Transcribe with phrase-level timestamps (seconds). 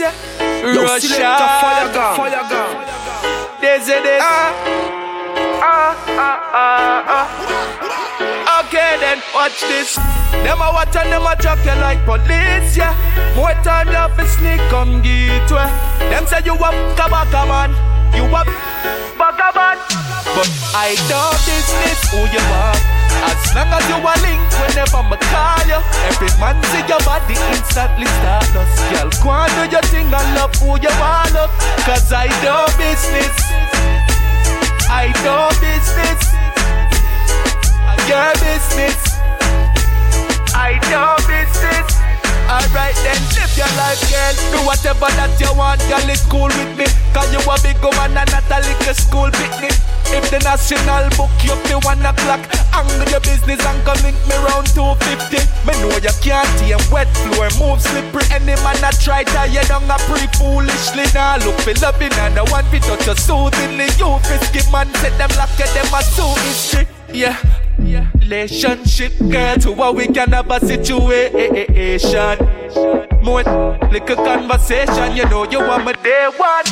[0.00, 0.12] yeah.
[0.62, 2.70] Russia, fire gun, fire gun.
[3.60, 4.20] This it is.
[4.22, 4.52] Ah,
[5.62, 8.60] ah, ah, ah, ah.
[8.60, 9.96] Okay, then watch this.
[10.44, 12.94] Them a watch and them a track you like police, yeah.
[13.36, 15.54] More time you have to sneak, come get to
[16.10, 17.70] Them say you a kabaka man,
[18.16, 18.42] you a
[19.16, 19.78] baka man.
[20.34, 22.76] But I don't business who you are.
[23.28, 27.36] As long as you are linked whenever I call you Every man see your body
[27.52, 31.52] instantly start lost Girl, go on do your thing and love who you want love
[31.84, 33.36] Cause I do business
[34.88, 36.20] I do business
[38.08, 38.98] Your business
[40.54, 41.86] I do business
[42.46, 44.34] Alright then, live your life, girl.
[44.54, 46.06] Do whatever that you want, girl.
[46.06, 46.86] It's cool with me.
[47.10, 49.74] Cause you a big woman and not a little school picnic.
[50.14, 52.42] If the national book you up to one o'clock,
[52.74, 55.42] angle your business and come link me round 250.
[55.66, 58.24] Me know you can't tame wet floor, move slippery.
[58.30, 61.06] Any man that try you down a pre foolishly.
[61.14, 63.90] Now look for loving and the one fit touch you soothingly.
[63.98, 66.36] You frisky man, set them lock you, them a so.
[67.12, 67.36] Yeah.
[67.78, 68.10] Yeah.
[68.18, 72.36] Relationship, girl, to what we can have a situation.
[73.22, 73.42] More
[73.90, 76.64] little conversation, you know you want me day one.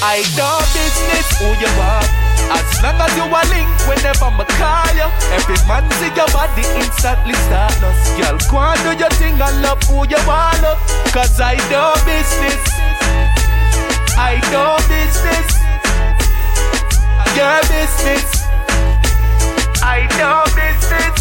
[0.00, 2.27] I know business who you are.
[2.50, 6.64] As long as you are linked whenever I call you Every man see your body
[6.80, 10.80] instantly start lost Girl, go and do your thing and love who you want love.
[11.12, 12.62] Cause I do business.
[14.16, 15.48] I do business.
[17.38, 18.26] Your business.
[19.82, 21.16] I do business.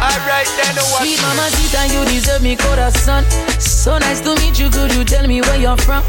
[0.00, 1.04] Alright then what?
[1.04, 3.24] Sweet mama Tita, you deserve me corazon
[3.60, 4.32] So nice to
[4.80, 6.02] could you tell me where you're from?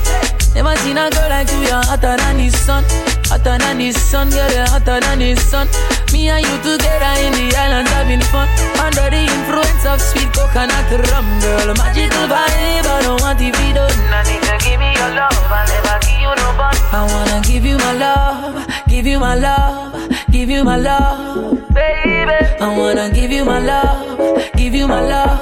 [0.56, 2.84] Never seen a girl like you, you're hotter than the sun
[3.32, 5.64] Hotter than the sun, girl, you're hotter than the sun.
[6.12, 8.44] Me and you together in the islands having fun.
[8.76, 11.72] Under the influence of sweet coconut rum, girl.
[11.80, 13.88] Magical vibe, I don't want to be done.
[14.12, 16.76] I need to give me your love, I'll never give you no bun.
[16.92, 19.96] I wanna give you my love, give you my love,
[20.30, 22.36] give you my love, baby.
[22.60, 25.40] I wanna give you my love, give you my love,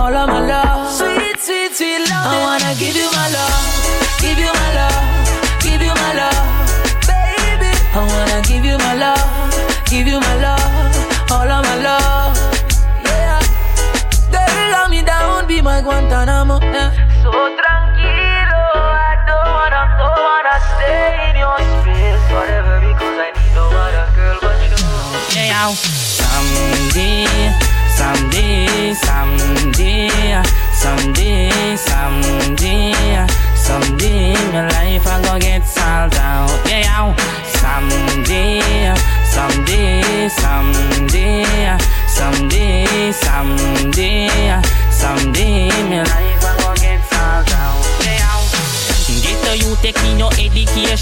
[0.00, 0.96] all of my love.
[0.96, 1.27] Sweet,
[1.78, 2.26] sweet, love.
[2.34, 3.66] I wanna give you my love,
[4.18, 5.04] give you my love,
[5.62, 6.46] give you my love.
[7.06, 7.70] baby.
[7.94, 9.26] I wanna give you my love,
[9.86, 12.34] give you my love, all of my love.
[13.06, 13.38] Yeah,
[14.34, 16.58] girl, love me down, be my Guantanamo.
[16.60, 16.90] Yeah.
[17.22, 18.62] So tranquilo,
[19.10, 24.06] I don't wanna, don't wanna stay in your space forever because I need no other
[24.18, 24.74] girl but you.
[25.30, 25.70] Yeah,
[26.18, 27.26] someday,
[27.98, 30.42] someday, someday,
[30.82, 31.17] someday,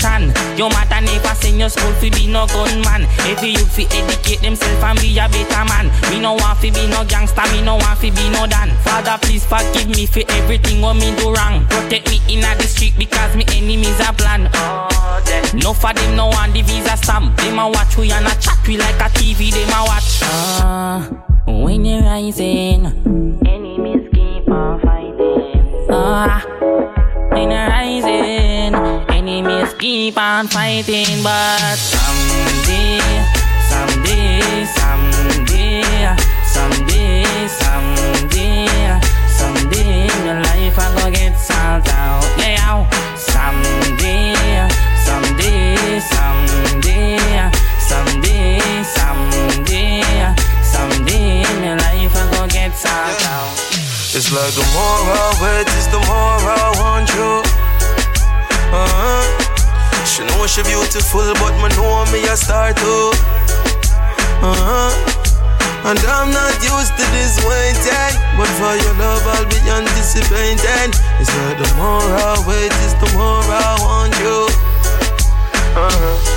[0.06, 0.56] education.
[0.56, 3.06] Your mother never send your school to be no gunman.
[3.27, 5.91] Every youth fi educate themself and be a better man.
[6.11, 8.71] Me no want fi be no gangster, me no want fi be no dan.
[8.84, 11.66] Father, please forgive me for everything what me do wrong.
[11.66, 14.49] Protect me in the street because me enemies are plan.
[14.55, 14.89] Oh.
[15.55, 17.37] No for them no want the visa stamp.
[17.37, 19.50] Them a watch we and a chat we like a TV.
[19.50, 20.21] Them a watch.
[20.22, 21.09] Ah,
[21.47, 22.87] uh, when you're rising,
[23.47, 25.87] enemies keep on fighting.
[25.91, 27.76] Ah, uh, when you're
[29.87, 31.23] keep on fighting.
[31.23, 32.99] But someday,
[33.71, 35.83] someday, someday,
[36.55, 37.23] someday,
[37.63, 39.01] someday,
[39.39, 42.25] someday, your life I get solved out.
[42.37, 42.83] Yeah,
[43.17, 44.35] someday
[45.07, 46.01] someday,
[47.89, 48.59] someday,
[48.99, 50.03] someday,
[50.73, 53.55] someday, my life I get sorted out.
[54.17, 56.01] It's like the more I wait, it's the
[60.49, 63.11] she beautiful, but me know me a star too.
[64.43, 65.17] Uh-huh.
[65.87, 70.91] And I'm not used to this waiting But for your love I'll be anticipating
[71.21, 74.47] It's like the more I wait, it's the more I want you
[75.78, 76.35] uh-huh.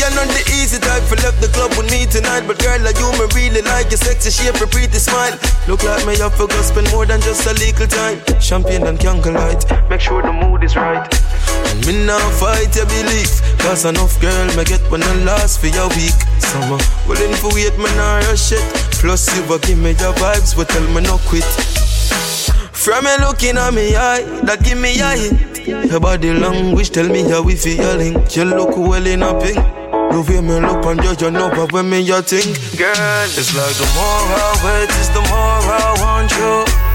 [0.00, 2.48] Ain't not the easy type for left the club with me tonight.
[2.48, 3.92] But girl, like you me really like?
[3.92, 5.36] Your sexy shape, your pretty smile.
[5.68, 8.16] Look like me to go spend more than just a little time.
[8.40, 11.04] Champagne and candlelight, make sure the mood is right.
[11.68, 13.44] And me now fight your belief.
[13.60, 16.16] Cause enough girl me get when I last for your week.
[16.40, 18.64] Summer, uh, willing for wait, me nah rush it
[19.00, 21.44] Plus you give me your vibes, but tell me no quit.
[22.72, 25.90] From me looking at me eye, that give me a hit.
[25.90, 28.16] Your body language tell me how we feeling.
[28.30, 29.79] You look well in a pink.
[30.10, 32.46] The way me look on you, you know but when me you think
[32.76, 36.90] Girl, it's like the more I wait, it's the more I want you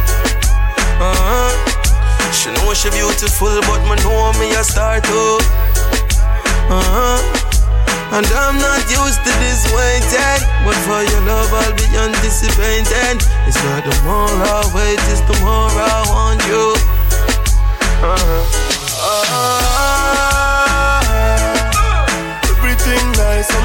[0.96, 2.32] uh-huh.
[2.32, 5.40] She know she beautiful, but me know me a star too.
[6.72, 7.20] Uh-huh.
[8.16, 13.20] And I'm not used to this waiting, but for your love I'll be anticipating.
[13.44, 16.76] It's not the more I wait, it's the more I want you.
[18.00, 18.44] Uh-huh.
[19.04, 20.05] Uh,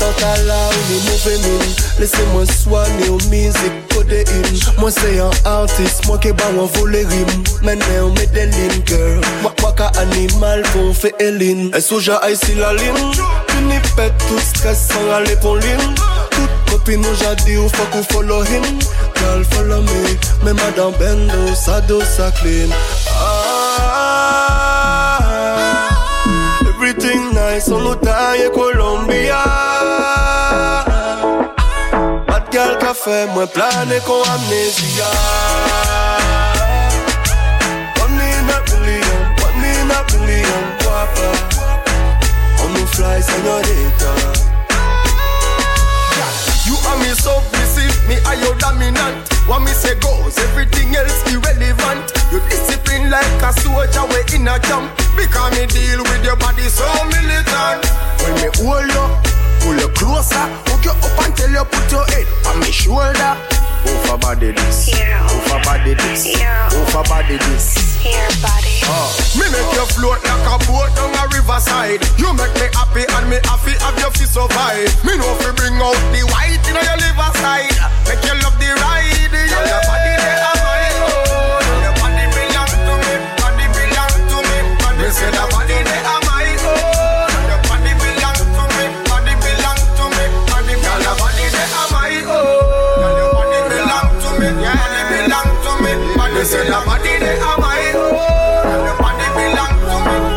[0.00, 4.24] En là où les mauvais mine Laissez-moi soigner au musique codéine
[4.78, 8.82] Moi c'est un artiste, moi qui bat un voler rime Maintenant on met des lignes
[8.86, 9.20] girl.
[9.42, 13.12] Moi moi qu'un animal pour faire Eline Et soja ici la ligne
[13.48, 15.94] Fini pète tout stress sans aller pour ligne
[16.30, 18.64] Toute copine nous j'ai ou faut qu'on follow him.
[19.16, 22.70] Girl follow me, mais madame Bendo, ça dos ça clean
[26.98, 29.42] nice on Utaye, Colombia.
[32.26, 35.06] Bad girl café, moi plané con amnesia.
[38.00, 41.28] One in a billion, one in a billion, guapa.
[42.62, 44.12] On nous fly, señorita.
[46.66, 49.28] You are me submissive, me are your dominant.
[49.46, 52.12] What me say goes, everything else irrelevant.
[52.30, 55.01] You discipline like a soldier, we in a camp.
[55.22, 57.86] Because me deal with your body so militant.
[58.26, 59.06] When me hold you,
[59.62, 63.38] pull you closer, hook you up until you put your head on me shoulder.
[63.86, 66.26] Over body this, over body this,
[66.74, 68.02] over body this.
[68.02, 68.82] Here body.
[68.82, 72.02] Uh, me make you float like a boat down a riverside.
[72.18, 74.90] You make me happy and me happy have your fist survive.
[75.06, 75.61] Me know if
[96.42, 96.48] me.
[96.48, 98.84] Body say the body they are my own.
[98.84, 100.32] Your body belong to me.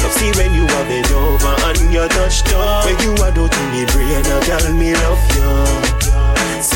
[0.00, 3.32] I touch see when you are bend over and you touch down When you are
[3.48, 6.05] to me brain, a girl me love you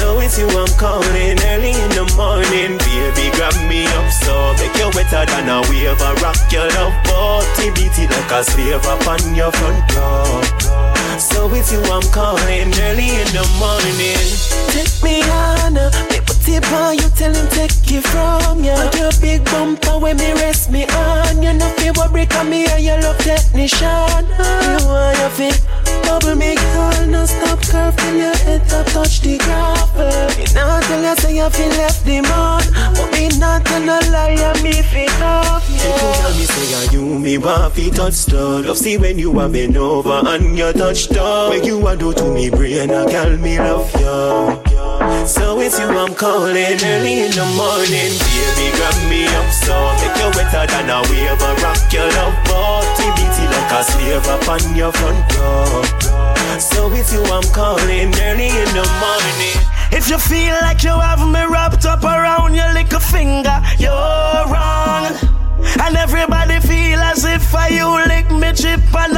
[0.00, 4.08] so it's you I'm calling early in the morning Baby, grab me up.
[4.24, 8.32] So Make you wetter than a wave I rock your love body Beat it like
[8.32, 10.40] a slave upon your front door.
[11.20, 14.24] So it's you I'm calling early in the morning
[14.72, 15.76] Take me on,
[16.24, 20.16] put it on you Tell him take it from you And your big bumper when
[20.16, 24.24] me rest me on You know feel worry come me and your love technician.
[24.64, 25.60] You want your fit
[26.04, 29.69] Bubble me girl, no stop curve till your head up touch the gravel.
[31.10, 32.62] You say you feel left the man,
[32.94, 35.74] but me not no lie, and me feel love you.
[35.74, 38.64] You tell me say are you me want fi touch stone.
[38.64, 41.50] Love see when you are bend over and you touch down.
[41.50, 45.26] When you a do to me brain, a girl me love you.
[45.26, 50.14] So it's you I'm calling early in the morning Baby, grab me up so Make
[50.16, 54.26] you wetter than a wave and rock your love body Beat it like a slave
[54.28, 60.08] up on your front door So it's you I'm calling early in the morning If
[60.08, 65.06] you feel like you have me wrapped up around your little finger You're wrong.
[65.82, 69.16] And everybody feel as if I you lick me chip and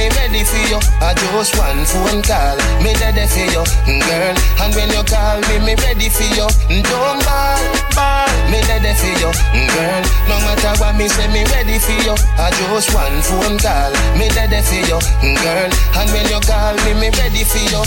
[0.00, 0.80] me ready for you.
[1.04, 2.56] I just one phone call.
[2.80, 4.36] Me ready for you, girl.
[4.64, 6.48] And when you call me, me ready for you.
[6.88, 7.60] Don't ball,
[7.92, 8.32] ball.
[8.48, 9.30] Me ready for you,
[9.76, 10.02] girl.
[10.24, 12.16] No matter what me say, me ready for you.
[12.40, 13.92] I just one phone call.
[14.16, 14.98] Me ready for you,
[15.44, 15.68] girl.
[15.68, 17.84] And when you call me, me ready for you.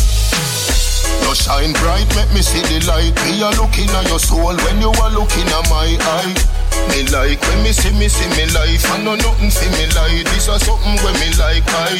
[1.26, 3.16] You shine bright, make me see the light.
[3.26, 6.63] Me a looking at your soul when you are looking at my eye.
[6.90, 8.86] Me like when me see me see me life.
[8.92, 10.26] I know nothing see me like.
[10.32, 11.98] This is something when me like I.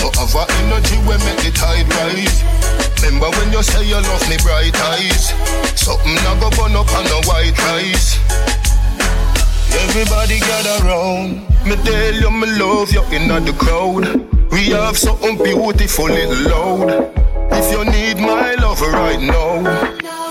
[0.00, 2.42] You have a energy when make the tide rise.
[3.02, 5.34] Remember when you say you love me bright eyes.
[5.74, 8.18] Something I go burn up on the white rice.
[9.88, 11.48] Everybody gather round.
[11.66, 14.04] Me tell you me love you in the crowd.
[14.52, 17.22] We have something beautiful little loud.
[17.52, 19.62] If you need my love right now,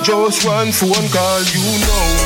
[0.04, 2.21] just one phone call, you know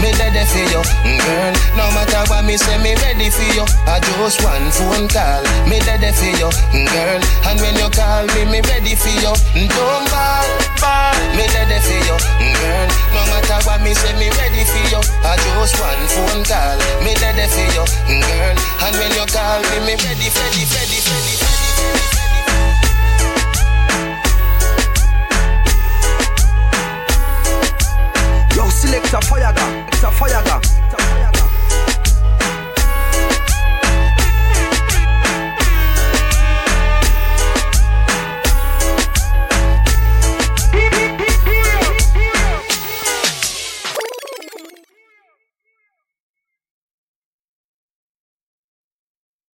[0.00, 1.54] me ready for you, mm, girl.
[1.76, 3.64] No matter what me say, me ready for you.
[3.86, 7.20] I just one phone call, me ready for you, mm, girl.
[7.48, 9.32] And when you call me, me ready for you.
[9.56, 10.48] Mm, don't call,
[10.80, 12.88] ball, me ready for you, girl.
[13.12, 15.00] No matter what me say, me ready for you.
[15.24, 18.56] I just one phone call, me ready for you, girl.
[18.88, 21.49] And when you call me, me ready, ready, ready, ready.
[29.12, 29.88] It's a fire gun.
[29.88, 30.79] It's a fire gun.